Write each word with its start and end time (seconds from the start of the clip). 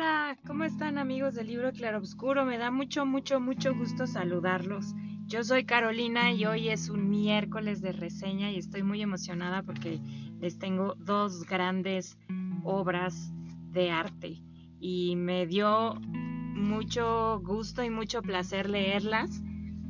Hola, 0.00 0.38
¿cómo 0.46 0.64
están 0.64 0.96
amigos 0.96 1.34
del 1.34 1.48
libro 1.48 1.72
Claroscuro? 1.72 2.46
Me 2.46 2.56
da 2.56 2.70
mucho, 2.70 3.04
mucho, 3.04 3.38
mucho 3.38 3.74
gusto 3.74 4.06
saludarlos. 4.06 4.94
Yo 5.26 5.44
soy 5.44 5.66
Carolina 5.66 6.32
y 6.32 6.46
hoy 6.46 6.70
es 6.70 6.88
un 6.88 7.10
miércoles 7.10 7.82
de 7.82 7.92
reseña 7.92 8.50
y 8.50 8.56
estoy 8.56 8.82
muy 8.82 9.02
emocionada 9.02 9.62
porque 9.62 10.00
les 10.40 10.58
tengo 10.58 10.94
dos 10.94 11.44
grandes 11.44 12.16
obras 12.64 13.30
de 13.72 13.90
arte 13.90 14.42
y 14.80 15.16
me 15.16 15.46
dio 15.46 15.96
mucho 16.00 17.38
gusto 17.44 17.84
y 17.84 17.90
mucho 17.90 18.22
placer 18.22 18.70
leerlas. 18.70 19.42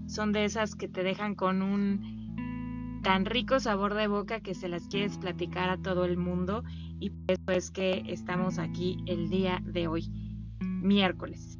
Son 0.08 0.32
de 0.32 0.44
esas 0.44 0.74
que 0.74 0.88
te 0.88 1.04
dejan 1.04 1.36
con 1.36 1.62
un 1.62 3.00
tan 3.04 3.26
rico 3.26 3.60
sabor 3.60 3.94
de 3.94 4.08
boca 4.08 4.40
que 4.40 4.56
se 4.56 4.68
las 4.68 4.88
quieres 4.88 5.18
platicar 5.18 5.70
a 5.70 5.78
todo 5.78 6.04
el 6.04 6.16
mundo 6.16 6.64
y 7.00 7.10
por 7.10 7.32
eso 7.32 7.50
es 7.50 7.70
que 7.70 8.04
estamos 8.06 8.58
aquí 8.58 8.98
el 9.06 9.30
día 9.30 9.60
de 9.64 9.88
hoy, 9.88 10.12
miércoles. 10.60 11.58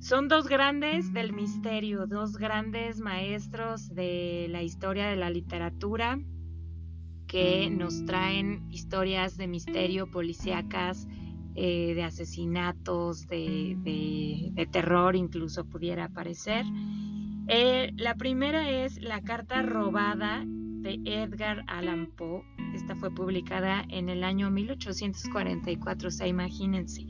Son 0.00 0.28
dos 0.28 0.46
grandes 0.48 1.12
del 1.12 1.32
misterio, 1.32 2.06
dos 2.06 2.36
grandes 2.36 3.00
maestros 3.00 3.88
de 3.94 4.46
la 4.50 4.62
historia 4.62 5.06
de 5.06 5.16
la 5.16 5.30
literatura 5.30 6.18
que 7.26 7.70
nos 7.70 8.04
traen 8.04 8.68
historias 8.70 9.36
de 9.36 9.48
misterio 9.48 10.10
policíacas, 10.10 11.08
eh, 11.56 11.94
de 11.94 12.02
asesinatos, 12.02 13.26
de, 13.26 14.68
terror 14.70 15.16
incluso 15.16 15.64
pudiera 15.64 16.08
parecer. 16.08 16.64
Eh, 17.48 17.92
la 17.96 18.16
primera 18.16 18.70
es 18.70 19.00
La 19.00 19.22
carta 19.22 19.62
robada 19.62 20.42
de 20.44 21.00
Edgar 21.04 21.64
Allan 21.68 22.06
Poe. 22.16 22.42
Esta 22.74 22.96
fue 22.96 23.14
publicada 23.14 23.84
en 23.88 24.08
el 24.08 24.24
año 24.24 24.50
1844, 24.50 26.08
o 26.08 26.10
sea, 26.10 26.26
imagínense. 26.26 27.06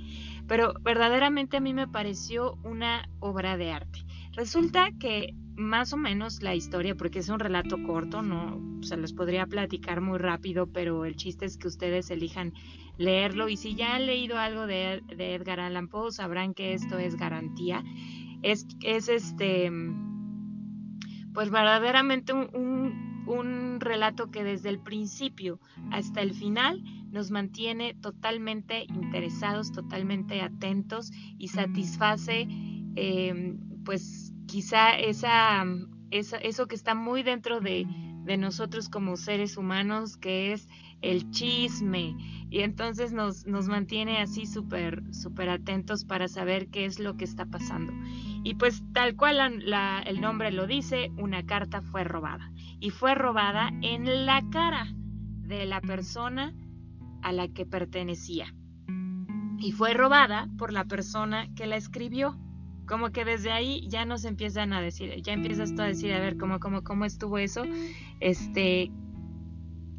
Pero 0.46 0.74
verdaderamente 0.83 1.56
a 1.56 1.61
mí 1.61 1.72
me 1.72 1.88
pareció 1.88 2.58
una 2.64 3.08
obra 3.20 3.56
de 3.56 3.72
arte. 3.72 4.05
Resulta 4.33 4.91
que 5.00 5.34
más 5.56 5.94
o 5.94 5.96
menos 5.96 6.42
la 6.42 6.55
historia, 6.55 6.94
porque 6.94 7.20
es 7.20 7.30
un 7.30 7.41
relato 7.41 7.83
corto, 7.83 8.20
no 8.20 8.61
se 8.83 8.98
los 8.98 9.14
podría 9.14 9.46
platicar 9.46 10.02
muy 10.02 10.18
rápido, 10.18 10.66
pero 10.66 11.06
el 11.06 11.16
chiste 11.16 11.46
es 11.46 11.56
que 11.56 11.68
ustedes 11.68 12.11
elijan 12.11 12.52
leerlo 12.98 13.48
y 13.48 13.56
si 13.56 13.74
ya 13.74 13.94
han 13.94 14.06
leído 14.06 14.39
algo 14.39 14.66
de, 14.66 15.02
Edgar 15.08 15.61
Allan 15.61 15.89
Poe 15.89 16.12
sabrán 16.12 16.52
que 16.52 16.74
esto 16.74 16.98
es 16.98 17.16
garantía. 17.16 17.83
Es, 18.42 18.66
es 18.83 19.08
este, 19.08 19.70
pues 21.37 21.51
verdaderamente 21.51 22.33
un, 22.33 23.23
un 23.27 23.79
relato 23.79 24.31
que 24.31 24.42
desde 24.42 24.70
el 24.70 24.79
principio 24.79 25.61
hasta 25.91 26.23
el 26.23 26.33
final 26.33 26.83
nos 27.11 27.31
mantiene 27.31 27.92
totalmente 27.92 28.84
interesados, 28.84 29.70
totalmente 29.70 30.41
atentos 30.41 31.12
y 31.37 31.48
satisface 31.48 32.48
eh, 32.97 33.55
pues 33.84 34.33
quizá 34.47 34.98
esa, 34.98 35.67
eso 36.11 36.67
que 36.69 36.75
está 36.75 36.95
muy 36.95 37.23
dentro 37.23 37.61
de, 37.61 37.87
de 38.25 38.37
nosotros 38.39 38.89
como 38.89 39.19
seres 39.19 39.59
humanos, 39.59 40.17
que 40.17 40.55
es 40.55 40.69
el 41.03 41.31
chisme. 41.31 42.17
Y 42.48 42.61
entonces 42.61 43.12
nos, 43.12 43.47
nos 43.47 43.69
mantiene 43.69 44.19
así 44.19 44.47
súper, 44.47 45.03
súper 45.12 45.51
atentos 45.51 46.05
para 46.05 46.29
saber 46.29 46.69
qué 46.69 46.87
es 46.87 46.98
lo 46.98 47.17
que 47.17 47.25
está 47.25 47.45
pasando. 47.45 47.92
Y 48.47 48.55
pues 48.55 48.84
tal 48.92 49.16
cual 49.16 49.41
el 50.06 50.20
nombre 50.20 50.52
lo 50.52 50.69
dice, 50.69 51.11
una 51.16 51.44
carta 51.44 51.83
fue 51.83 52.05
robada. 52.05 52.52
Y 52.78 52.91
fue 52.91 53.16
robada 53.16 53.72
en 53.83 54.25
la 54.25 54.41
cara 54.52 54.86
de 55.41 55.66
la 55.66 55.80
persona 55.80 56.55
a 57.22 57.33
la 57.33 57.48
que 57.48 57.67
pertenecía. 57.67 58.55
Y 59.58 59.73
fue 59.73 59.95
robada 59.95 60.48
por 60.58 60.73
la 60.73 60.84
persona 60.84 61.52
que 61.57 61.67
la 61.67 61.74
escribió 61.74 62.39
como 62.86 63.11
que 63.11 63.24
desde 63.24 63.51
ahí 63.51 63.84
ya 63.89 64.05
nos 64.05 64.24
empiezan 64.24 64.73
a 64.73 64.80
decir, 64.80 65.20
ya 65.23 65.33
empiezas 65.33 65.74
tú 65.74 65.83
a 65.83 65.86
decir, 65.86 66.13
a 66.13 66.20
ver, 66.20 66.36
¿cómo, 66.36 66.61
cómo, 66.61 66.84
cómo 66.84 67.05
estuvo 67.05 67.39
eso? 67.39 67.64
Este, 68.20 68.92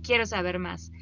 quiero 0.03 0.25
saber 0.25 0.57
más. 0.57 0.93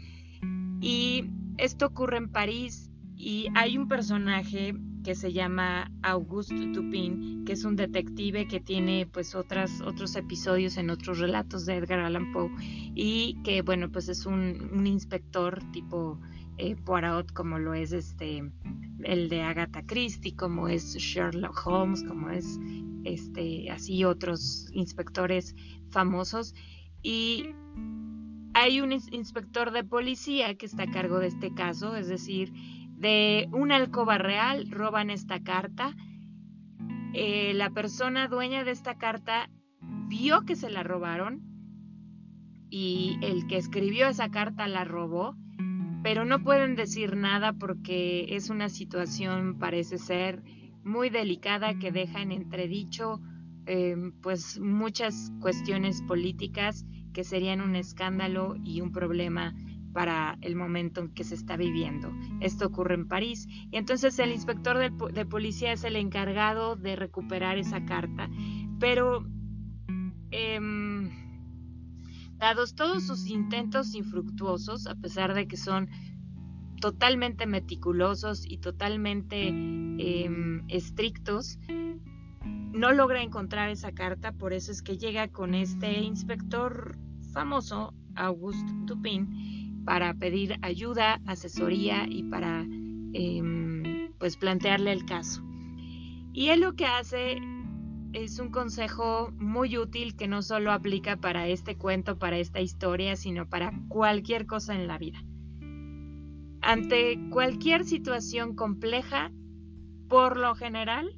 Y 0.81 1.29
esto 1.59 1.85
ocurre 1.85 2.17
en 2.17 2.31
París 2.31 2.89
y 3.15 3.49
hay 3.53 3.77
un 3.77 3.87
personaje 3.87 4.73
que 5.05 5.13
se 5.13 5.31
llama 5.31 5.91
Auguste 6.01 6.71
Dupin, 6.73 7.45
que 7.45 7.53
es 7.53 7.63
un 7.63 7.75
detective 7.75 8.47
que 8.47 8.59
tiene 8.59 9.05
pues 9.05 9.35
otras, 9.35 9.79
otros 9.81 10.15
episodios 10.15 10.77
en 10.77 10.89
otros 10.89 11.19
relatos 11.19 11.67
de 11.67 11.75
Edgar 11.75 11.99
Allan 11.99 12.31
Poe 12.33 12.49
y 12.95 13.39
que 13.43 13.61
bueno 13.61 13.91
pues 13.91 14.09
es 14.09 14.25
un, 14.25 14.87
inspector 14.87 15.61
tipo 15.71 16.19
eh, 16.57 16.75
Poirot 16.75 17.31
como 17.33 17.59
lo 17.59 17.75
es 17.75 17.91
este 17.91 18.51
el 19.03 19.29
de 19.29 19.43
Agatha 19.43 19.83
Christie, 19.85 20.35
como 20.35 20.67
es 20.67 20.95
Sherlock 20.95 21.67
Holmes, 21.67 22.03
como 22.03 22.31
es 22.31 22.59
este 23.03 23.69
así 23.69 24.03
otros 24.05 24.69
inspectores 24.73 25.55
famosos. 25.91 26.55
Y 27.03 27.49
hay 28.55 28.81
un 28.81 28.91
inspector 28.91 29.71
de 29.71 29.83
policía 29.83 30.55
que 30.55 30.65
está 30.65 30.83
a 30.83 30.91
cargo 30.91 31.19
de 31.19 31.27
este 31.27 31.53
caso, 31.53 31.95
es 31.95 32.07
decir, 32.07 32.51
de 32.95 33.47
una 33.51 33.75
alcoba 33.75 34.17
real 34.17 34.69
roban 34.71 35.09
esta 35.09 35.43
carta. 35.43 35.95
Eh, 37.13 37.53
la 37.53 37.69
persona 37.69 38.27
dueña 38.27 38.63
de 38.63 38.71
esta 38.71 38.97
carta 38.97 39.49
vio 40.07 40.45
que 40.45 40.55
se 40.55 40.69
la 40.69 40.83
robaron 40.83 41.41
y 42.69 43.17
el 43.21 43.47
que 43.47 43.57
escribió 43.57 44.07
esa 44.07 44.29
carta 44.29 44.67
la 44.67 44.83
robó 44.83 45.35
pero 46.05 46.23
no 46.23 46.43
pueden 46.43 46.75
decir 46.75 47.15
nada 47.15 47.53
porque 47.53 48.27
es 48.35 48.51
una 48.51 48.69
situación, 48.69 49.57
parece 49.57 49.97
ser, 49.97 50.43
muy 50.83 51.09
delicada 51.09 51.79
que 51.79 51.91
deja 51.91 52.21
en 52.21 52.31
entredicho 52.31 53.19
em, 53.65 54.11
pues 54.21 54.59
muchas 54.59 55.31
cuestiones 55.41 56.03
políticas 56.03 56.85
que 57.11 57.23
serían 57.23 57.59
un 57.59 57.75
escándalo 57.75 58.55
y 58.63 58.81
un 58.81 58.91
problema 58.91 59.55
para 59.95 60.37
el 60.41 60.57
momento 60.57 60.99
en 60.99 61.13
que 61.13 61.23
se 61.23 61.35
está 61.35 61.55
viviendo. 61.55 62.11
Esto 62.41 62.67
ocurre 62.67 62.95
en 62.95 63.07
París. 63.07 63.47
Y 63.71 63.77
entonces 63.77 64.19
el 64.19 64.33
inspector 64.33 64.77
de, 64.77 65.25
policía 65.25 65.71
es 65.71 65.85
el 65.85 65.95
encargado 65.95 66.75
de 66.75 66.97
recuperar 66.97 67.57
esa 67.57 67.85
carta, 67.85 68.29
pero 68.77 69.25
em, 70.31 71.09
Dados 72.37 72.75
todos 72.75 73.07
sus 73.07 73.29
intentos 73.29 73.95
infructuosos, 73.95 74.87
a 74.87 74.95
pesar 74.95 75.33
de 75.33 75.47
que 75.47 75.55
son 75.55 75.89
totalmente 76.81 77.45
meticulosos 77.45 78.45
y 78.45 78.57
totalmente 78.57 79.47
em, 79.47 80.65
estrictos, 80.67 81.57
no 82.43 82.91
logra 82.91 83.23
encontrar 83.23 83.69
esa 83.69 83.93
carta, 83.93 84.33
por 84.33 84.51
eso 84.51 84.73
es 84.73 84.81
que 84.81 84.97
llega 84.97 85.29
con 85.29 85.55
este 85.55 86.01
inspector 86.01 86.97
famoso, 87.31 87.93
Auguste 88.15 88.71
Dupin, 88.85 89.54
para 89.85 90.13
pedir 90.15 90.57
ayuda, 90.61 91.21
asesoría 91.25 92.05
y 92.09 92.23
para 92.23 92.65
em, 93.13 94.11
pues 94.17 94.37
plantearle 94.37 94.91
el 94.91 95.05
caso. 95.05 95.41
Y 96.33 96.49
él 96.49 96.61
lo 96.61 96.75
que 96.75 96.85
hace 96.85 97.39
es 98.13 98.39
un 98.39 98.49
consejo 98.49 99.31
muy 99.37 99.77
útil 99.77 100.15
que 100.15 100.27
no 100.27 100.41
solo 100.41 100.71
aplica 100.71 101.17
para 101.17 101.47
este 101.47 101.77
cuento, 101.77 102.17
para 102.17 102.37
esta 102.37 102.61
historia, 102.61 103.15
sino 103.15 103.49
para 103.49 103.73
cualquier 103.89 104.45
cosa 104.45 104.73
en 104.73 104.87
la 104.87 104.97
vida. 104.97 105.23
Ante 106.61 107.19
cualquier 107.29 107.85
situación 107.85 108.55
compleja, 108.55 109.31
por 110.07 110.37
lo 110.37 110.55
general, 110.55 111.15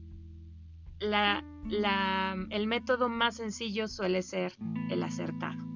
el 1.00 2.68
método 2.68 3.10
más 3.10 3.36
sencillo 3.36 3.88
suele 3.88 4.22
ser 4.22 4.54
el 4.90 5.04
acertado. 5.04 5.67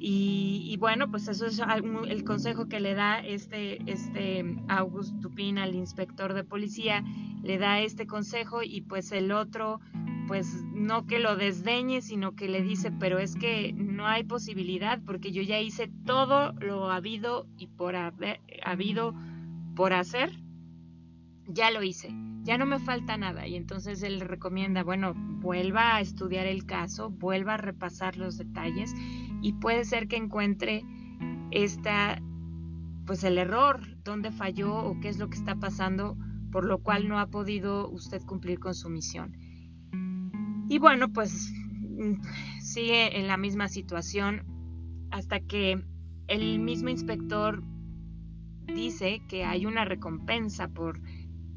Y, 0.00 0.76
bueno, 0.78 1.10
pues 1.10 1.28
eso 1.28 1.46
es 1.46 1.60
el 2.08 2.24
consejo 2.24 2.68
que 2.68 2.78
le 2.78 2.94
da 2.94 3.18
este, 3.18 3.78
este 3.90 4.56
August 4.68 5.14
Dupin 5.14 5.58
al 5.58 5.74
inspector 5.74 6.34
de 6.34 6.44
policía, 6.44 7.04
le 7.42 7.58
da 7.58 7.80
este 7.80 8.06
consejo 8.06 8.62
y 8.62 8.82
pues 8.82 9.10
el 9.12 9.32
otro, 9.32 9.80
pues 10.28 10.62
no 10.72 11.06
que 11.06 11.18
lo 11.18 11.36
desdeñe, 11.36 12.00
sino 12.00 12.36
que 12.36 12.48
le 12.48 12.62
dice, 12.62 12.92
pero 12.92 13.18
es 13.18 13.34
que 13.34 13.72
no 13.72 14.06
hay 14.06 14.22
posibilidad 14.24 15.00
porque 15.04 15.32
yo 15.32 15.42
ya 15.42 15.58
hice 15.60 15.90
todo 16.06 16.52
lo 16.60 16.90
habido 16.90 17.46
y 17.56 17.66
por 17.66 17.96
haber, 17.96 18.40
habido 18.64 19.14
por 19.74 19.92
hacer, 19.92 20.38
ya 21.46 21.70
lo 21.70 21.82
hice, 21.82 22.14
ya 22.42 22.56
no 22.56 22.66
me 22.66 22.78
falta 22.78 23.16
nada. 23.16 23.46
Y 23.46 23.56
entonces 23.56 24.02
él 24.02 24.20
recomienda, 24.20 24.84
bueno, 24.84 25.14
vuelva 25.14 25.96
a 25.96 26.00
estudiar 26.00 26.46
el 26.46 26.66
caso, 26.66 27.10
vuelva 27.10 27.54
a 27.54 27.58
repasar 27.58 28.16
los 28.16 28.38
detalles 28.38 28.94
y 29.42 29.54
puede 29.54 29.84
ser 29.84 30.08
que 30.08 30.16
encuentre 30.16 30.84
esta 31.50 32.20
pues 33.06 33.24
el 33.24 33.38
error, 33.38 33.80
dónde 34.04 34.30
falló 34.30 34.76
o 34.76 35.00
qué 35.00 35.08
es 35.08 35.18
lo 35.18 35.30
que 35.30 35.38
está 35.38 35.56
pasando 35.56 36.16
por 36.50 36.64
lo 36.64 36.82
cual 36.82 37.08
no 37.08 37.18
ha 37.18 37.26
podido 37.28 37.90
usted 37.90 38.22
cumplir 38.22 38.58
con 38.58 38.74
su 38.74 38.88
misión. 38.90 39.36
Y 40.68 40.78
bueno, 40.78 41.12
pues 41.12 41.52
mm, 41.72 42.20
sigue 42.60 43.18
en 43.18 43.26
la 43.26 43.36
misma 43.36 43.68
situación 43.68 44.44
hasta 45.10 45.40
que 45.40 45.82
el 46.26 46.58
mismo 46.58 46.90
inspector 46.90 47.62
dice 48.66 49.22
que 49.28 49.44
hay 49.44 49.66
una 49.66 49.84
recompensa 49.84 50.68
por 50.68 51.00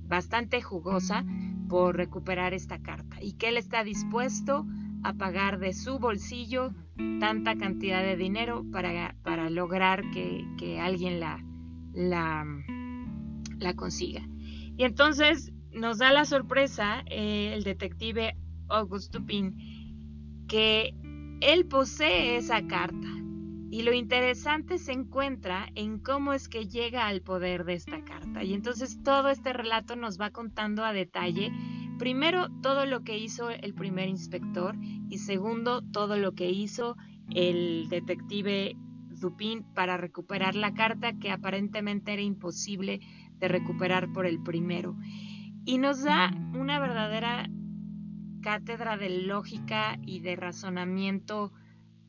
bastante 0.07 0.61
jugosa 0.61 1.25
por 1.67 1.95
recuperar 1.95 2.53
esta 2.53 2.81
carta 2.81 3.17
y 3.21 3.33
que 3.33 3.49
él 3.49 3.57
está 3.57 3.83
dispuesto 3.83 4.65
a 5.03 5.13
pagar 5.13 5.59
de 5.59 5.73
su 5.73 5.99
bolsillo 5.99 6.73
tanta 7.19 7.55
cantidad 7.55 8.01
de 8.03 8.15
dinero 8.15 8.65
para, 8.71 9.15
para 9.23 9.49
lograr 9.49 10.03
que, 10.11 10.79
alguien 10.79 11.19
la, 11.19 11.43
la, 11.93 12.45
la, 13.59 13.73
consiga. 13.75 14.27
Y 14.77 14.83
entonces 14.83 15.53
nos 15.71 15.99
da 15.99 16.11
la 16.11 16.25
sorpresa 16.25 17.03
eh, 17.07 17.53
el 17.53 17.63
detective 17.63 18.35
August 18.67 19.13
Dupin 19.13 19.55
que 20.47 20.93
él 21.41 21.65
posee 21.65 22.37
esa 22.37 22.65
carta. 22.67 23.07
Y 23.71 23.83
lo 23.83 23.93
interesante 23.93 24.77
se 24.77 24.91
encuentra 24.91 25.69
en 25.75 25.99
cómo 25.99 26.33
es 26.33 26.49
que 26.49 26.67
llega 26.67 27.07
al 27.07 27.21
poder 27.21 27.63
de 27.63 27.75
esta 27.75 28.03
carta. 28.03 28.43
Y 28.43 28.53
entonces 28.53 29.01
todo 29.01 29.29
este 29.29 29.53
relato 29.53 29.95
nos 29.95 30.19
va 30.19 30.31
contando 30.31 30.83
a 30.83 30.91
detalle, 30.91 31.53
primero, 32.01 32.49
todo 32.63 32.87
lo 32.87 33.03
que 33.03 33.19
hizo 33.19 33.51
el 33.51 33.75
primer 33.75 34.09
inspector 34.09 34.75
y 35.07 35.19
segundo, 35.19 35.83
todo 35.83 36.17
lo 36.17 36.33
que 36.33 36.49
hizo 36.49 36.97
el 37.29 37.89
detective 37.89 38.75
Dupin 39.21 39.63
para 39.75 39.97
recuperar 39.97 40.55
la 40.55 40.73
carta 40.73 41.13
que 41.19 41.29
aparentemente 41.29 42.13
era 42.13 42.23
imposible 42.23 43.01
de 43.37 43.47
recuperar 43.47 44.11
por 44.13 44.25
el 44.25 44.41
primero. 44.41 44.97
Y 45.63 45.77
nos 45.77 46.01
da 46.01 46.31
una 46.55 46.79
verdadera 46.79 47.47
cátedra 48.41 48.97
de 48.97 49.21
lógica 49.27 49.99
y 50.01 50.21
de 50.21 50.35
razonamiento, 50.35 51.53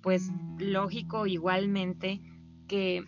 pues 0.00 0.32
lógico 0.58 1.26
igualmente, 1.26 2.22
que 2.66 3.04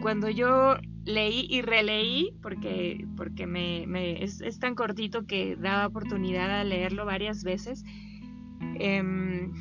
cuando 0.00 0.30
yo 0.30 0.78
leí 1.04 1.46
y 1.48 1.62
releí, 1.62 2.32
porque, 2.42 3.06
porque 3.16 3.46
me, 3.46 4.22
es, 4.22 4.58
tan 4.58 4.74
cortito 4.74 5.26
que 5.26 5.56
daba 5.56 5.86
oportunidad 5.86 6.50
a 6.60 6.64
leerlo 6.64 7.04
varias 7.04 7.42
veces, 7.44 7.84
em, 8.78 9.52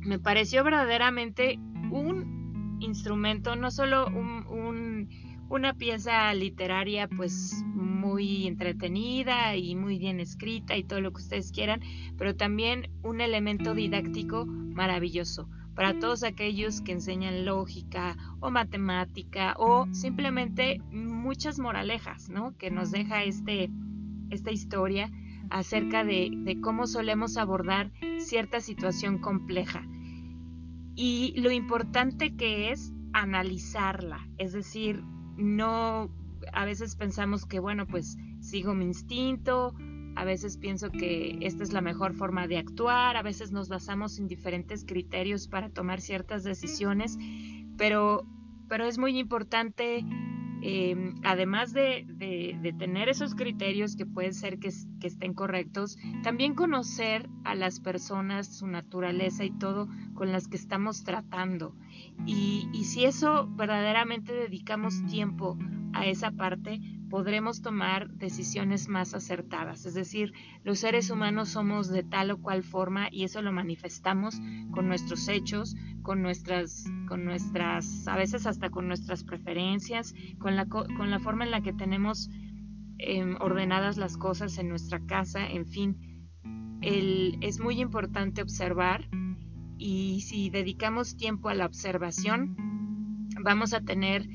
me 0.00 0.18
pareció 0.18 0.64
verdaderamente 0.64 1.58
un 1.90 2.78
instrumento, 2.80 3.56
no 3.56 3.70
solo 3.70 4.06
un, 4.06 5.08
una 5.50 5.74
pieza 5.74 6.32
literaria 6.32 7.08
pues 7.08 7.62
muy 7.74 8.46
entretenida 8.46 9.56
y 9.56 9.74
muy 9.74 9.98
bien 9.98 10.20
escrita 10.20 10.76
y 10.76 10.84
todo 10.84 11.00
lo 11.00 11.12
que 11.12 11.20
ustedes 11.20 11.52
quieran, 11.52 11.80
pero 12.16 12.36
también 12.36 12.90
un 13.02 13.20
elemento 13.20 13.74
didáctico 13.74 14.46
maravilloso 14.46 15.48
para 15.80 15.98
todos 15.98 16.24
aquellos 16.24 16.82
que 16.82 16.92
enseñan 16.92 17.46
lógica 17.46 18.14
o 18.40 18.50
matemática 18.50 19.54
o 19.56 19.86
simplemente 19.94 20.78
muchas 20.92 21.58
moralejas, 21.58 22.28
¿no? 22.28 22.54
Que 22.58 22.70
nos 22.70 22.90
deja 22.90 23.24
este, 23.24 23.70
esta 24.28 24.50
historia 24.50 25.10
acerca 25.48 26.04
de, 26.04 26.32
de 26.34 26.60
cómo 26.60 26.86
solemos 26.86 27.38
abordar 27.38 27.92
cierta 28.18 28.60
situación 28.60 29.20
compleja 29.20 29.82
y 30.96 31.32
lo 31.40 31.50
importante 31.50 32.36
que 32.36 32.72
es 32.72 32.92
analizarla, 33.14 34.28
es 34.36 34.52
decir, 34.52 35.02
no, 35.38 36.10
a 36.52 36.66
veces 36.66 36.94
pensamos 36.94 37.46
que, 37.46 37.58
bueno, 37.58 37.86
pues 37.86 38.18
sigo 38.40 38.74
mi 38.74 38.84
instinto, 38.84 39.74
a 40.16 40.24
veces 40.24 40.56
pienso 40.56 40.90
que 40.90 41.38
esta 41.40 41.62
es 41.62 41.72
la 41.72 41.80
mejor 41.80 42.14
forma 42.14 42.46
de 42.46 42.58
actuar, 42.58 43.16
a 43.16 43.22
veces 43.22 43.52
nos 43.52 43.68
basamos 43.68 44.18
en 44.18 44.28
diferentes 44.28 44.84
criterios 44.84 45.48
para 45.48 45.70
tomar 45.70 46.00
ciertas 46.00 46.44
decisiones, 46.44 47.18
pero, 47.76 48.26
pero 48.68 48.86
es 48.86 48.98
muy 48.98 49.18
importante, 49.18 50.04
eh, 50.62 51.14
además 51.22 51.72
de, 51.72 52.06
tener 52.78 53.08
esos 53.08 53.34
criterios 53.34 53.96
que 53.96 54.06
pueden 54.06 54.34
ser 54.34 54.58
que, 54.58 54.70
que, 55.00 55.06
estén 55.06 55.34
correctos, 55.34 55.96
también 56.22 56.54
conocer 56.54 57.28
a 57.44 57.54
las 57.54 57.80
personas, 57.80 58.58
su 58.58 58.66
naturaleza 58.66 59.44
y 59.44 59.50
todo 59.50 59.88
con 60.14 60.32
las 60.32 60.48
que 60.48 60.56
estamos 60.56 61.04
tratando. 61.04 61.74
Y, 62.26 62.68
y 62.72 62.84
si 62.84 63.04
eso 63.04 63.48
verdaderamente 63.56 64.32
dedicamos 64.32 65.04
tiempo 65.06 65.58
a 65.92 66.06
esa 66.06 66.30
parte, 66.30 66.80
podremos 67.10 67.60
tomar 67.60 68.08
decisiones 68.10 68.88
más 68.88 69.12
acertadas. 69.14 69.84
Es 69.84 69.94
decir, 69.94 70.32
los 70.62 70.78
seres 70.78 71.10
humanos 71.10 71.50
somos 71.50 71.88
de 71.88 72.04
tal 72.04 72.30
o 72.30 72.40
cual 72.40 72.62
forma 72.62 73.08
y 73.10 73.24
eso 73.24 73.42
lo 73.42 73.52
manifestamos 73.52 74.40
con 74.70 74.88
nuestros 74.88 75.28
hechos, 75.28 75.76
con 76.02 76.22
nuestras, 76.22 76.84
con 77.08 77.24
nuestras, 77.24 78.06
a 78.08 78.16
veces 78.16 78.46
hasta 78.46 78.70
con 78.70 78.86
nuestras 78.86 79.24
preferencias, 79.24 80.14
con 80.38 80.56
la, 80.56 80.66
con 80.66 81.10
la 81.10 81.18
forma 81.18 81.44
en 81.44 81.50
la 81.50 81.60
que 81.60 81.72
tenemos 81.72 82.30
em, 82.98 83.36
ordenadas 83.40 83.98
las 83.98 84.16
cosas 84.16 84.56
en 84.58 84.68
nuestra 84.68 85.00
casa, 85.04 85.46
en 85.46 85.66
fin. 85.66 85.96
es 86.80 87.60
muy 87.60 87.80
importante 87.80 88.40
observar 88.40 89.08
y 89.76 90.20
si 90.20 90.48
dedicamos 90.50 91.16
tiempo 91.16 91.48
a 91.48 91.54
la 91.54 91.66
observación, 91.66 92.56
vamos 93.42 93.72
a 93.74 93.80
tener 93.80 94.26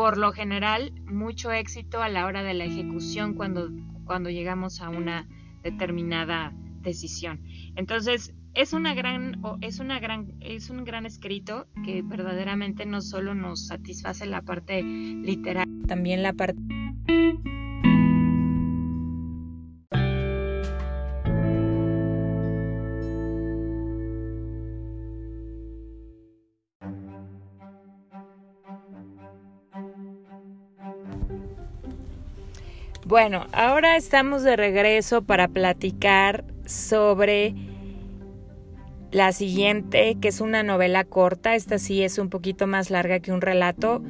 por 0.00 0.16
lo 0.16 0.32
general 0.32 0.94
mucho 1.04 1.52
éxito 1.52 2.00
a 2.00 2.08
la 2.08 2.24
hora 2.24 2.42
de 2.42 2.54
la 2.54 2.64
ejecución 2.64 3.34
cuando, 3.34 3.68
cuando 4.06 4.30
llegamos 4.30 4.80
a 4.80 4.88
una 4.88 5.28
determinada 5.62 6.54
decisión. 6.80 7.42
Entonces, 7.76 8.32
es 8.54 8.72
una 8.72 8.94
gran 8.94 9.42
es 9.60 9.78
una 9.78 10.00
gran 10.00 10.32
es 10.40 10.70
un 10.70 10.84
gran 10.84 11.04
escrito 11.04 11.68
que 11.84 12.00
verdaderamente 12.00 12.86
no 12.86 13.02
solo 13.02 13.34
nos 13.34 13.66
satisface 13.66 14.24
la 14.24 14.40
parte 14.40 14.82
literal, 14.82 15.68
también 15.86 16.22
la 16.22 16.32
parte 16.32 16.58
Bueno, 33.10 33.48
ahora 33.50 33.96
estamos 33.96 34.44
de 34.44 34.54
regreso 34.54 35.22
para 35.22 35.48
platicar 35.48 36.44
sobre 36.64 37.56
la 39.10 39.32
siguiente, 39.32 40.16
que 40.20 40.28
es 40.28 40.40
una 40.40 40.62
novela 40.62 41.02
corta. 41.02 41.56
Esta 41.56 41.80
sí 41.80 42.04
es 42.04 42.18
un 42.18 42.30
poquito 42.30 42.68
más 42.68 42.88
larga 42.88 43.18
que 43.18 43.32
un 43.32 43.40
relato, 43.40 44.00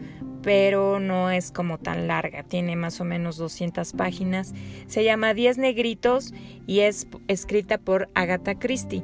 pero 0.42 1.00
no 1.00 1.30
es 1.30 1.50
como 1.50 1.78
tan 1.78 2.08
larga. 2.08 2.42
Tiene 2.42 2.76
más 2.76 3.00
o 3.00 3.04
menos 3.04 3.38
200 3.38 3.94
páginas. 3.94 4.52
Se 4.86 5.02
llama 5.02 5.32
Diez 5.32 5.56
Negritos 5.56 6.34
y 6.66 6.80
es 6.80 7.06
escrita 7.26 7.78
por 7.78 8.10
Agatha 8.14 8.58
Christie. 8.58 9.02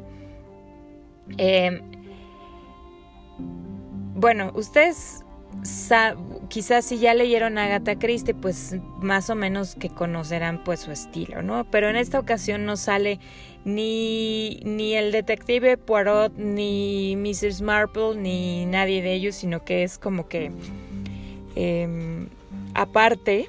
Em, 1.38 1.80
bueno, 4.14 4.52
ustedes 4.54 5.24
quizás 6.48 6.84
si 6.84 6.98
ya 6.98 7.14
leyeron 7.14 7.58
a 7.58 7.64
Agatha 7.64 7.98
Christie, 7.98 8.34
pues 8.34 8.76
más 9.00 9.30
o 9.30 9.34
menos 9.34 9.74
que 9.74 9.90
conocerán 9.90 10.62
pues 10.64 10.80
su 10.80 10.92
estilo, 10.92 11.42
¿no? 11.42 11.64
Pero 11.70 11.88
en 11.88 11.96
esta 11.96 12.18
ocasión 12.18 12.64
no 12.64 12.76
sale 12.76 13.18
ni, 13.64 14.60
ni 14.64 14.94
el 14.94 15.12
detective 15.12 15.76
Poirot, 15.76 16.32
ni 16.36 17.16
Mrs. 17.16 17.62
Marple, 17.62 18.16
ni 18.16 18.64
nadie 18.66 19.02
de 19.02 19.14
ellos, 19.14 19.34
sino 19.34 19.64
que 19.64 19.82
es 19.82 19.98
como 19.98 20.28
que 20.28 20.52
em, 21.56 22.28
aparte 22.74 23.48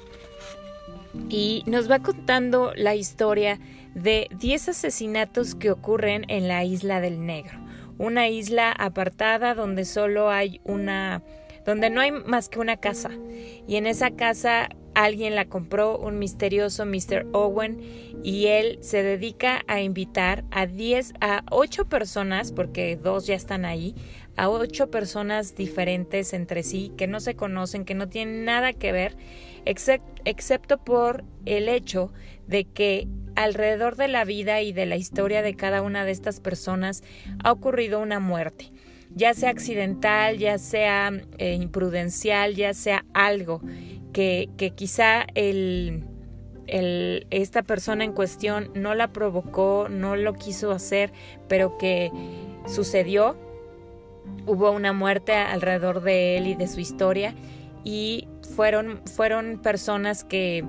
y 1.28 1.62
nos 1.66 1.90
va 1.90 2.00
contando 2.00 2.72
la 2.74 2.94
historia 2.94 3.58
de 3.94 4.28
10 4.38 4.70
asesinatos 4.70 5.54
que 5.54 5.70
ocurren 5.70 6.24
en 6.28 6.48
la 6.48 6.64
isla 6.64 7.00
del 7.00 7.24
Negro, 7.24 7.58
una 7.98 8.28
isla 8.28 8.72
apartada 8.72 9.54
donde 9.54 9.84
solo 9.84 10.30
hay 10.30 10.60
una 10.64 11.22
donde 11.68 11.90
no 11.90 12.00
hay 12.00 12.12
más 12.12 12.48
que 12.48 12.60
una 12.60 12.78
casa. 12.78 13.10
Y 13.66 13.76
en 13.76 13.86
esa 13.86 14.12
casa 14.12 14.70
alguien 14.94 15.34
la 15.34 15.50
compró, 15.50 15.98
un 15.98 16.18
misterioso 16.18 16.86
Mr. 16.86 17.26
Owen, 17.34 17.78
y 18.24 18.46
él 18.46 18.78
se 18.80 19.02
dedica 19.02 19.60
a 19.66 19.82
invitar 19.82 20.44
a 20.50 20.64
10, 20.64 21.12
a 21.20 21.44
8 21.50 21.84
personas, 21.84 22.52
porque 22.52 22.96
dos 22.96 23.26
ya 23.26 23.34
están 23.34 23.66
ahí, 23.66 23.94
a 24.34 24.48
8 24.48 24.90
personas 24.90 25.56
diferentes 25.56 26.32
entre 26.32 26.62
sí, 26.62 26.90
que 26.96 27.06
no 27.06 27.20
se 27.20 27.36
conocen, 27.36 27.84
que 27.84 27.94
no 27.94 28.08
tienen 28.08 28.46
nada 28.46 28.72
que 28.72 28.90
ver, 28.90 29.18
excepto 29.66 30.78
por 30.82 31.22
el 31.44 31.68
hecho 31.68 32.14
de 32.46 32.64
que 32.64 33.08
alrededor 33.36 33.96
de 33.96 34.08
la 34.08 34.24
vida 34.24 34.62
y 34.62 34.72
de 34.72 34.86
la 34.86 34.96
historia 34.96 35.42
de 35.42 35.54
cada 35.54 35.82
una 35.82 36.06
de 36.06 36.12
estas 36.12 36.40
personas 36.40 37.04
ha 37.44 37.52
ocurrido 37.52 38.00
una 38.00 38.20
muerte 38.20 38.72
ya 39.14 39.34
sea 39.34 39.50
accidental, 39.50 40.38
ya 40.38 40.58
sea 40.58 41.12
eh, 41.38 41.54
imprudencial, 41.54 42.54
ya 42.54 42.74
sea 42.74 43.04
algo 43.14 43.60
que, 44.12 44.72
quizá 44.74 45.26
el, 45.34 46.04
esta 46.66 47.62
persona 47.62 48.04
en 48.04 48.12
cuestión 48.12 48.70
no 48.74 48.94
la 48.94 49.12
provocó, 49.12 49.88
no 49.88 50.16
lo 50.16 50.34
quiso 50.34 50.70
hacer, 50.70 51.12
pero 51.48 51.78
que 51.78 52.10
sucedió, 52.66 53.36
hubo 54.46 54.70
una 54.70 54.92
muerte 54.92 55.34
alrededor 55.34 56.02
de 56.02 56.36
él 56.36 56.46
y 56.48 56.54
de 56.54 56.66
su 56.66 56.80
historia 56.80 57.34
y 57.84 58.28
fueron, 58.56 59.00
fueron 59.06 59.58
personas 59.62 60.24
que 60.24 60.64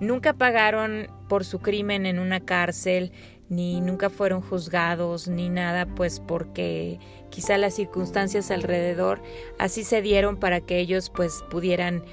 nunca 0.00 0.32
pagaron 0.32 1.08
por 1.28 1.44
su 1.44 1.60
crimen 1.60 2.06
en 2.06 2.18
una 2.18 2.40
cárcel, 2.40 3.12
ni 3.48 3.80
nunca 3.80 4.10
fueron 4.10 4.40
juzgados, 4.40 5.28
ni 5.28 5.48
nada, 5.48 5.86
pues 5.86 6.20
porque 6.20 6.98
quizá 7.30 7.58
las 7.58 7.74
circunstancias 7.74 8.50
alrededor 8.50 9.22
así 9.58 9.84
se 9.84 10.02
dieron 10.02 10.36
para 10.36 10.60
que 10.60 10.78
ellos 10.78 11.10
pues 11.10 11.44
pudieran 11.50 12.04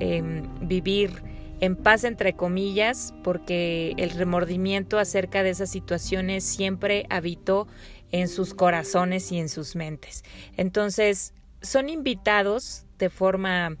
em, 0.00 0.48
vivir 0.60 1.22
en 1.60 1.76
paz 1.76 2.04
entre 2.04 2.34
comillas, 2.34 3.14
porque 3.24 3.94
el 3.96 4.10
remordimiento 4.10 4.98
acerca 4.98 5.42
de 5.42 5.50
esas 5.50 5.70
situaciones 5.70 6.44
siempre 6.44 7.06
habitó 7.10 7.66
en 8.12 8.28
sus 8.28 8.54
corazones 8.54 9.32
y 9.32 9.38
en 9.38 9.48
sus 9.48 9.76
mentes. 9.76 10.22
Entonces, 10.56 11.34
son 11.60 11.88
invitados 11.88 12.86
de 12.98 13.10
forma 13.10 13.76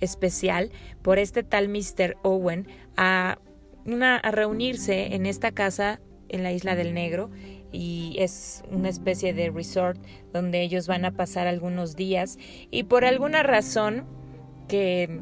especial 0.00 0.70
por 1.02 1.18
este 1.18 1.42
tal 1.42 1.68
Mr. 1.68 2.16
Owen 2.22 2.68
a, 2.96 3.38
una, 3.86 4.16
a 4.16 4.30
reunirse 4.30 5.14
en 5.14 5.26
esta 5.26 5.52
casa 5.52 6.00
en 6.32 6.42
la 6.42 6.52
isla 6.52 6.74
del 6.74 6.94
Negro 6.94 7.30
y 7.70 8.16
es 8.18 8.64
una 8.70 8.88
especie 8.88 9.32
de 9.32 9.50
resort 9.50 9.98
donde 10.32 10.62
ellos 10.62 10.88
van 10.88 11.04
a 11.04 11.12
pasar 11.12 11.46
algunos 11.46 11.96
días 11.96 12.38
y 12.70 12.84
por 12.84 13.04
alguna 13.04 13.42
razón 13.42 14.04
que, 14.68 15.20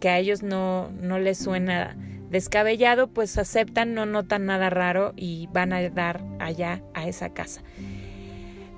que 0.00 0.08
a 0.08 0.18
ellos 0.18 0.42
no, 0.42 0.90
no 0.90 1.18
les 1.18 1.38
suena 1.38 1.96
descabellado, 2.30 3.08
pues 3.08 3.38
aceptan, 3.38 3.94
no 3.94 4.06
notan 4.06 4.46
nada 4.46 4.70
raro 4.70 5.12
y 5.16 5.48
van 5.52 5.72
a 5.72 5.88
dar 5.90 6.24
allá 6.38 6.82
a 6.94 7.06
esa 7.06 7.30
casa. 7.30 7.62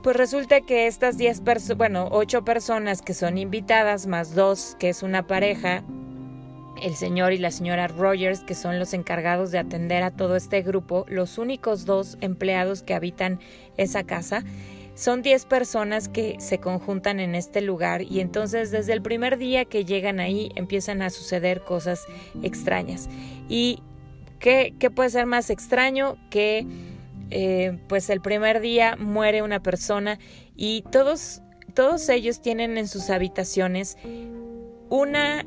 Pues 0.02 0.16
resulta 0.16 0.60
que 0.60 0.86
estas 0.86 1.18
10 1.18 1.40
personas, 1.40 1.76
bueno, 1.76 2.08
8 2.12 2.44
personas 2.44 3.02
que 3.02 3.14
son 3.14 3.36
invitadas, 3.36 4.06
más 4.06 4.34
dos 4.34 4.76
que 4.78 4.90
es 4.90 5.02
una 5.02 5.26
pareja, 5.26 5.82
el 6.82 6.94
señor 6.94 7.32
y 7.32 7.38
la 7.38 7.50
señora 7.50 7.88
Rogers, 7.88 8.40
que 8.40 8.54
son 8.54 8.78
los 8.78 8.92
encargados 8.94 9.50
de 9.50 9.58
atender 9.58 10.02
a 10.02 10.10
todo 10.10 10.36
este 10.36 10.62
grupo, 10.62 11.04
los 11.08 11.38
únicos 11.38 11.84
dos 11.84 12.18
empleados 12.20 12.82
que 12.82 12.94
habitan 12.94 13.40
esa 13.76 14.04
casa, 14.04 14.44
son 14.94 15.22
10 15.22 15.44
personas 15.44 16.08
que 16.08 16.36
se 16.40 16.58
conjuntan 16.58 17.20
en 17.20 17.36
este 17.36 17.60
lugar 17.60 18.02
y 18.02 18.18
entonces 18.18 18.72
desde 18.72 18.92
el 18.92 19.00
primer 19.00 19.38
día 19.38 19.64
que 19.64 19.84
llegan 19.84 20.18
ahí 20.18 20.50
empiezan 20.56 21.02
a 21.02 21.10
suceder 21.10 21.60
cosas 21.60 22.04
extrañas. 22.42 23.08
¿Y 23.48 23.80
qué, 24.40 24.74
qué 24.80 24.90
puede 24.90 25.10
ser 25.10 25.26
más 25.26 25.50
extraño 25.50 26.16
que 26.30 26.66
eh, 27.30 27.78
pues 27.88 28.08
el 28.10 28.20
primer 28.20 28.60
día 28.60 28.96
muere 28.98 29.42
una 29.42 29.62
persona 29.62 30.18
y 30.56 30.82
todos, 30.90 31.42
todos 31.74 32.08
ellos 32.08 32.40
tienen 32.40 32.78
en 32.78 32.88
sus 32.88 33.10
habitaciones 33.10 33.98
una 34.88 35.44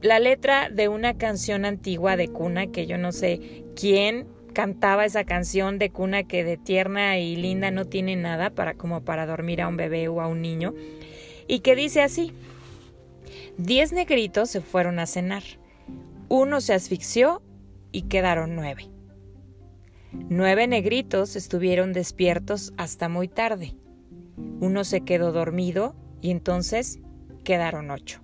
la 0.00 0.18
letra 0.18 0.70
de 0.70 0.88
una 0.88 1.16
canción 1.18 1.64
antigua 1.64 2.16
de 2.16 2.28
cuna 2.28 2.68
que 2.68 2.86
yo 2.86 2.98
no 2.98 3.12
sé 3.12 3.64
quién 3.74 4.26
cantaba 4.52 5.04
esa 5.04 5.24
canción 5.24 5.78
de 5.78 5.90
cuna 5.90 6.24
que 6.24 6.44
de 6.44 6.56
tierna 6.56 7.18
y 7.18 7.36
linda 7.36 7.70
no 7.70 7.84
tiene 7.84 8.16
nada 8.16 8.50
para 8.50 8.74
como 8.74 9.04
para 9.04 9.26
dormir 9.26 9.60
a 9.62 9.68
un 9.68 9.76
bebé 9.76 10.08
o 10.08 10.20
a 10.20 10.26
un 10.26 10.42
niño 10.42 10.74
y 11.46 11.60
que 11.60 11.76
dice 11.76 12.02
así 12.02 12.32
diez 13.56 13.92
negritos 13.92 14.50
se 14.50 14.60
fueron 14.60 14.98
a 14.98 15.06
cenar 15.06 15.42
uno 16.28 16.60
se 16.60 16.74
asfixió 16.74 17.42
y 17.92 18.02
quedaron 18.02 18.54
nueve 18.54 18.90
Nueve 20.12 20.66
negritos 20.66 21.36
estuvieron 21.36 21.92
despiertos 21.92 22.72
hasta 22.78 23.08
muy 23.08 23.28
tarde. 23.28 23.74
Uno 24.60 24.84
se 24.84 25.02
quedó 25.02 25.32
dormido 25.32 25.94
y 26.22 26.30
entonces 26.30 26.98
quedaron 27.44 27.90
ocho. 27.90 28.22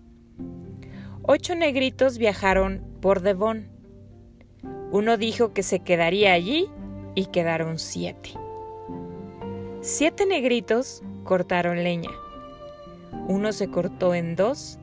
Ocho 1.27 1.55
negritos 1.55 2.19
viajaron 2.19 2.85
por 3.01 3.23
Devon. 3.23 3.67
Uno 4.91 5.17
dijo 5.17 5.55
que 5.55 5.63
se 5.63 5.81
quedaría 5.81 6.35
allí 6.35 6.69
y 7.15 7.27
quedaron 7.27 7.79
siete. 7.79 8.33
Siete 9.81 10.27
negritos 10.27 11.03
cortaron 11.23 11.83
leña. 11.83 12.11
Uno 13.27 13.55
se 13.55 13.71
cortó 13.71 14.15
en 14.15 14.37
dos 14.37 14.79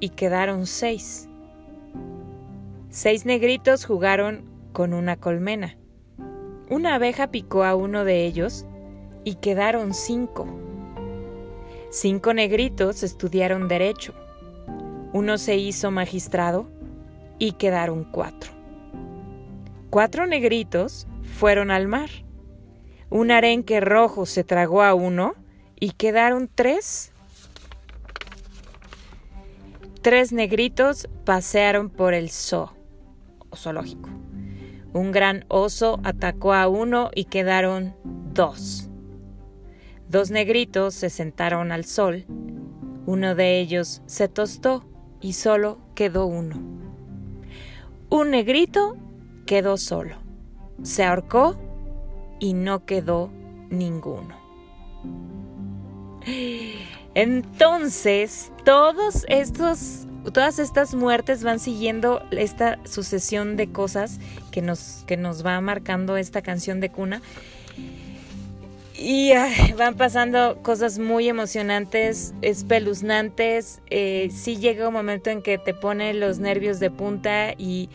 y 0.00 0.10
quedaron 0.10 0.66
seis. 0.66 1.30
Seis 2.90 3.24
negritos 3.24 3.86
jugaron 3.86 4.44
con 4.74 4.92
una 4.92 5.16
colmena. 5.16 5.78
Una 6.68 6.96
abeja 6.96 7.28
picó 7.28 7.64
a 7.64 7.74
uno 7.74 8.04
de 8.04 8.26
ellos 8.26 8.66
y 9.24 9.36
quedaron 9.36 9.94
cinco. 9.94 10.46
Cinco 11.88 12.34
negritos 12.34 13.02
estudiaron 13.02 13.66
derecho. 13.66 14.12
Uno 15.12 15.38
se 15.38 15.56
hizo 15.56 15.90
magistrado 15.90 16.70
y 17.38 17.52
quedaron 17.52 18.04
cuatro. 18.04 18.52
Cuatro 19.90 20.26
negritos 20.26 21.08
fueron 21.22 21.72
al 21.72 21.88
mar. 21.88 22.10
Un 23.08 23.32
arenque 23.32 23.80
rojo 23.80 24.24
se 24.24 24.44
tragó 24.44 24.82
a 24.82 24.94
uno 24.94 25.34
y 25.80 25.90
quedaron 25.92 26.48
tres. 26.54 27.12
Tres 30.00 30.32
negritos 30.32 31.08
pasearon 31.24 31.90
por 31.90 32.14
el 32.14 32.30
zoo, 32.30 32.72
zoológico. 33.54 34.10
Un 34.92 35.10
gran 35.10 35.44
oso 35.48 36.00
atacó 36.04 36.52
a 36.52 36.68
uno 36.68 37.10
y 37.14 37.24
quedaron 37.24 37.96
dos. 38.32 38.88
Dos 40.08 40.30
negritos 40.30 40.94
se 40.94 41.10
sentaron 41.10 41.72
al 41.72 41.84
sol. 41.84 42.26
Uno 43.06 43.34
de 43.34 43.58
ellos 43.58 44.02
se 44.06 44.28
tostó 44.28 44.84
y 45.20 45.34
solo 45.34 45.78
quedó 45.94 46.26
uno. 46.26 46.56
Un 48.08 48.30
negrito 48.30 48.96
quedó 49.46 49.76
solo. 49.76 50.16
Se 50.82 51.04
ahorcó 51.04 51.56
y 52.38 52.54
no 52.54 52.84
quedó 52.86 53.30
ninguno. 53.70 54.34
Entonces, 57.14 58.52
todos 58.64 59.24
estos 59.28 60.06
todas 60.32 60.58
estas 60.58 60.94
muertes 60.94 61.42
van 61.42 61.58
siguiendo 61.58 62.22
esta 62.30 62.78
sucesión 62.84 63.56
de 63.56 63.72
cosas 63.72 64.18
que 64.50 64.62
nos, 64.62 65.04
que 65.06 65.16
nos 65.16 65.44
va 65.44 65.60
marcando 65.60 66.16
esta 66.16 66.42
canción 66.42 66.80
de 66.80 66.90
cuna. 66.90 67.22
Y 69.02 69.32
van 69.78 69.96
pasando 69.96 70.58
cosas 70.62 70.98
muy 70.98 71.26
emocionantes, 71.26 72.34
espeluznantes. 72.42 73.80
Eh, 73.88 74.28
sí 74.30 74.58
llega 74.58 74.88
un 74.88 74.92
momento 74.92 75.30
en 75.30 75.40
que 75.40 75.56
te 75.56 75.72
pone 75.72 76.12
los 76.12 76.38
nervios 76.38 76.80
de 76.80 76.90
punta 76.90 77.54
y, 77.56 77.88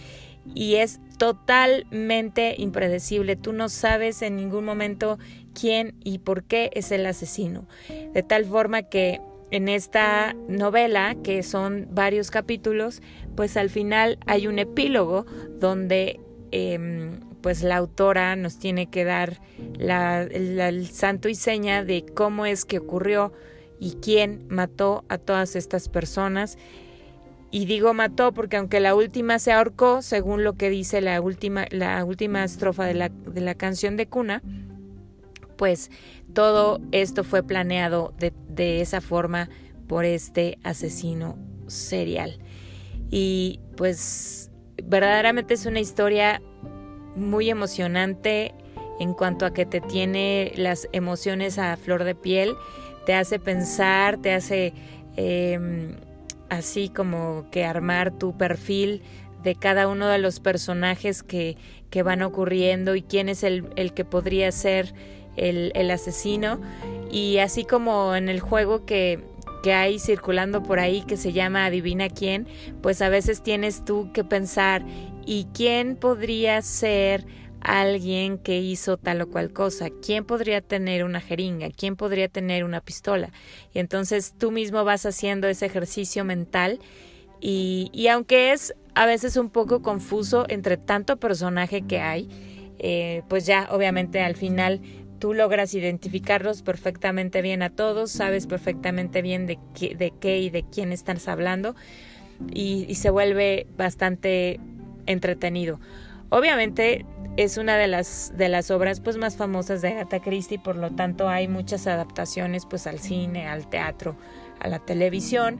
y 0.55 0.77
es 0.77 0.99
totalmente 1.19 2.55
impredecible. 2.57 3.35
Tú 3.35 3.53
no 3.53 3.69
sabes 3.69 4.23
en 4.23 4.35
ningún 4.35 4.65
momento 4.65 5.19
quién 5.53 5.93
y 6.03 6.17
por 6.17 6.43
qué 6.43 6.71
es 6.73 6.91
el 6.91 7.05
asesino. 7.05 7.67
De 8.13 8.23
tal 8.23 8.45
forma 8.45 8.81
que 8.81 9.21
en 9.51 9.69
esta 9.69 10.35
novela, 10.47 11.15
que 11.23 11.43
son 11.43 11.87
varios 11.91 12.31
capítulos, 12.31 13.03
pues 13.35 13.57
al 13.57 13.69
final 13.69 14.17
hay 14.25 14.47
un 14.47 14.57
epílogo 14.57 15.27
donde 15.59 16.19
em, 16.49 17.19
pues 17.45 17.61
la 17.61 17.77
autora 17.77 18.35
nos 18.35 18.57
tiene 18.57 18.87
que 18.87 19.03
dar 19.03 19.39
el 19.77 20.87
santo 20.87 21.29
y 21.29 21.35
seña 21.35 21.83
de 21.83 22.03
cómo 22.03 22.47
es 22.47 22.65
que 22.65 22.79
ocurrió 22.79 23.33
y 23.79 23.97
quién 24.01 24.47
mató 24.49 25.05
a 25.09 25.19
todas 25.19 25.55
estas 25.55 25.87
personas. 25.87 26.57
Y 27.51 27.67
digo 27.67 27.93
mató 27.93 28.33
porque 28.33 28.57
aunque 28.57 28.79
la 28.79 28.95
última 28.95 29.37
se 29.37 29.51
ahorcó, 29.51 30.01
según 30.01 30.43
lo 30.43 30.53
que 30.53 30.71
dice 30.71 31.01
la 31.01 31.21
última, 31.21 31.67
la 31.69 32.03
última 32.03 32.43
estrofa 32.43 32.85
de 32.85 32.95
la, 32.95 33.09
de 33.09 33.41
la 33.41 33.53
canción 33.53 33.95
de 33.95 34.07
cuna, 34.07 34.41
pues 35.55 35.91
todo 36.33 36.81
esto 36.91 37.23
fue 37.23 37.43
planeado 37.43 38.15
de, 38.17 38.81
esa 38.81 39.01
forma 39.01 39.51
por 39.87 40.03
este 40.03 40.57
asesino 40.63 41.37
serial. 41.67 42.39
Y 43.11 43.59
pues 43.77 44.49
verdaderamente 44.83 45.53
es 45.53 45.67
una 45.67 45.79
historia 45.79 46.41
muy 47.15 47.49
emocionante 47.49 48.53
en 48.99 49.13
cuanto 49.13 49.45
a 49.45 49.53
que 49.53 49.65
te 49.65 49.81
tiene 49.81 50.53
las 50.55 50.87
emociones 50.91 51.57
a 51.57 51.75
flor 51.77 52.03
de 52.03 52.15
piel, 52.15 52.55
te 53.05 53.13
hace 53.13 53.39
pensar, 53.39 54.17
te 54.17 54.33
hace 54.33 54.73
em, 55.15 55.95
así 56.49 56.89
como 56.89 57.45
que 57.51 57.65
armar 57.65 58.11
tu 58.11 58.37
perfil 58.37 59.01
de 59.43 59.55
cada 59.55 59.87
uno 59.87 60.07
de 60.07 60.17
los 60.17 60.39
personajes 60.39 61.23
que, 61.23 61.57
que 61.89 62.03
van 62.03 62.21
ocurriendo 62.21 62.95
y 62.95 63.01
quién 63.01 63.29
es 63.29 63.43
el, 63.43 63.67
el 63.75 63.93
que 63.93 64.05
podría 64.05 64.51
ser 64.51 64.93
el, 65.37 65.91
asesino. 65.91 66.59
Y 67.11 67.37
así 67.37 67.63
como 67.63 68.15
en 68.15 68.29
el 68.29 68.39
juego 68.39 68.85
que, 68.85 69.19
que 69.65 69.73
hay 69.73 69.97
circulando 69.97 70.61
por 70.61 70.77
ahí 70.77 71.01
que 71.01 71.17
se 71.17 71.33
llama 71.33 71.65
Adivina 71.65 72.07
quién, 72.07 72.47
pues 72.83 73.01
a 73.01 73.09
veces 73.09 73.41
tienes 73.41 73.83
tú 73.83 74.11
que 74.13 74.23
pensar, 74.23 74.85
¿y 75.25 75.47
quién 75.55 75.95
podría 75.95 76.61
ser 76.61 77.25
alguien 77.61 78.37
que 78.37 78.59
hizo 78.59 78.97
tal 78.97 79.21
o 79.21 79.27
cual 79.27 79.53
cosa? 79.53 79.89
¿Quién 79.89 80.23
podría 80.23 80.61
tener 80.61 81.03
una 81.03 81.19
jeringa? 81.19 81.69
¿Quién 81.71 81.95
podría 81.95 82.27
tener 82.27 82.63
una 82.63 82.79
pistola? 82.79 83.31
Y 83.73 83.79
entonces 83.79 84.35
tú 84.37 84.51
mismo 84.51 84.83
vas 84.83 85.03
haciendo 85.07 85.47
ese 85.47 85.65
ejercicio 85.65 86.23
mental 86.23 86.79
Y, 87.41 87.89
y 87.91 88.07
aunque 88.09 88.51
es 88.51 88.75
a 88.93 89.07
veces 89.07 89.35
un 89.35 89.49
poco 89.49 89.81
confuso 89.81 90.45
entre 90.47 90.77
tanto 90.77 91.17
personaje 91.17 91.81
que 91.81 91.99
hay, 92.01 92.29
eh, 92.77 93.23
pues 93.29 93.47
ya 93.47 93.67
obviamente 93.71 94.21
al 94.21 94.35
final 94.35 94.79
tú 95.25 95.33
logras 95.33 95.73
identificarlos 95.73 96.61
perfectamente 96.61 97.41
bien 97.41 97.63
a 97.63 97.71
todos, 97.71 98.11
sabes 98.11 98.45
perfectamente 98.45 99.23
bien 99.23 99.47
de 99.47 99.57
qué, 99.73 99.95
de 99.95 100.11
qué 100.11 100.37
y 100.37 100.51
de 100.51 100.61
quién 100.61 100.91
estás 100.91 101.27
hablando 101.27 101.75
y, 102.53 102.93
se 102.93 103.09
vuelve 103.09 103.65
bastante 103.75 104.59
entretenido. 105.07 105.79
Obviamente 106.29 107.07
es 107.37 107.57
una 107.57 107.75
de 107.75 107.87
las, 107.87 108.33
de 108.37 108.49
las 108.49 108.69
obras 108.69 108.99
pues 108.99 109.17
más 109.17 109.35
famosas 109.35 109.81
de 109.81 109.87
Agatha 109.87 110.19
Christie, 110.19 110.59
por 110.59 110.75
lo 110.75 110.91
tanto 110.91 111.27
hay 111.27 111.47
muchas 111.47 111.87
adaptaciones 111.87 112.67
pues 112.67 112.85
al 112.85 112.99
cine, 112.99 113.47
al 113.47 113.67
teatro, 113.67 114.15
a 114.59 114.67
la 114.67 114.77
televisión 114.77 115.59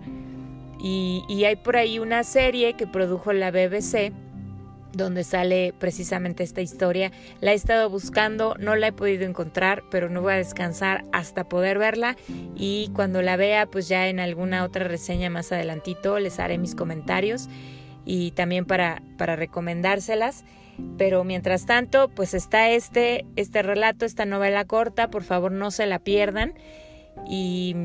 y 0.79 1.43
hay 1.43 1.55
por 1.55 1.75
ahí 1.75 1.97
una 1.97 2.23
serie 2.23 2.75
que 2.75 2.85
produjo 2.85 3.33
la 3.33 3.49
BBC 3.49 4.13
donde 4.95 5.23
sale 5.23 5.73
precisamente 5.77 6.43
esta 6.43 6.61
historia. 6.61 7.11
La 7.41 7.51
he 7.51 7.55
estado 7.55 7.89
buscando, 7.89 8.55
no 8.59 8.75
la 8.75 8.87
he 8.87 8.91
podido 8.91 9.25
encontrar, 9.25 9.83
pero 9.91 10.09
no 10.09 10.21
voy 10.21 10.33
a 10.33 10.37
descansar 10.37 11.05
hasta 11.11 11.43
poder 11.43 11.77
verla 11.77 12.15
y 12.55 12.89
cuando 12.93 13.21
la 13.21 13.35
vea, 13.35 13.65
pues 13.65 13.87
ya 13.87 14.07
en 14.07 14.19
alguna 14.19 14.63
otra 14.63 14.87
reseña 14.87 15.29
más 15.29 15.51
adelantito 15.51 16.19
les 16.19 16.39
haré 16.39 16.57
mis 16.57 16.75
comentarios 16.75 17.47
y 18.05 18.31
también 18.31 18.65
para, 18.65 19.01
para 19.17 19.35
recomendárselas. 19.35 20.43
Pero 20.97 21.23
mientras 21.23 21.65
tanto, 21.65 22.09
pues 22.09 22.33
está 22.33 22.69
este, 22.69 23.25
este 23.37 23.61
relato, 23.61 24.05
esta 24.05 24.25
novela 24.25 24.65
corta, 24.65 25.09
por 25.09 25.23
favor 25.23 25.53
no 25.53 25.71
se 25.71 25.85
la 25.85 25.99
pierdan 25.99 26.53
y, 27.29 27.75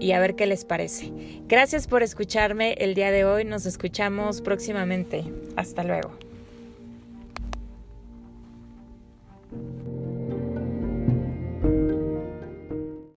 y 0.00 0.12
a 0.12 0.20
ver 0.20 0.34
qué 0.34 0.46
les 0.46 0.64
parece. 0.64 1.12
Gracias 1.46 1.86
por 1.86 2.02
escucharme 2.02 2.72
el 2.78 2.94
día 2.94 3.10
de 3.10 3.26
hoy, 3.26 3.44
nos 3.44 3.66
escuchamos 3.66 4.40
próximamente. 4.40 5.24
Hasta 5.56 5.84
luego. 5.84 6.27